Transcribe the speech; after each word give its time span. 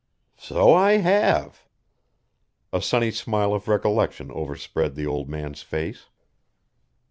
"So 0.39 0.73
I 0.73 0.93
have!" 0.93 1.63
A 2.73 2.81
sunny 2.81 3.11
smile 3.11 3.53
of 3.53 3.67
recollection 3.67 4.31
overspread 4.31 4.95
the 4.95 5.05
old 5.05 5.29
man's 5.29 5.61
face. 5.61 6.07